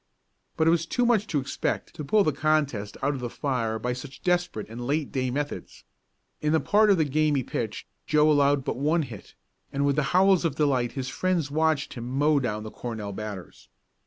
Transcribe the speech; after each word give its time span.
But 0.57 0.65
it 0.65 0.71
was 0.71 0.87
too 0.87 1.05
much 1.05 1.27
to 1.27 1.39
expect 1.39 1.93
to 1.93 2.03
pull 2.03 2.23
the 2.23 2.31
contest 2.31 2.97
out 3.03 3.13
of 3.13 3.19
the 3.19 3.29
fire 3.29 3.77
by 3.77 3.93
such 3.93 4.23
desperate 4.23 4.67
and 4.67 4.87
late 4.87 5.11
day 5.11 5.29
methods. 5.29 5.83
In 6.41 6.53
the 6.53 6.59
part 6.59 6.89
of 6.89 6.97
the 6.97 7.05
game 7.05 7.35
he 7.35 7.43
pitched 7.43 7.85
Joe 8.07 8.31
allowed 8.31 8.65
but 8.65 8.77
one 8.77 9.03
hit, 9.03 9.35
and 9.71 9.85
with 9.85 9.99
howls 9.99 10.43
of 10.43 10.55
delight 10.55 10.93
his 10.93 11.07
friends 11.09 11.51
watched 11.51 11.93
him 11.93 12.07
mow 12.09 12.39
down 12.39 12.63
the 12.63 12.71
Cornell 12.71 13.13
batters. 13.13 13.69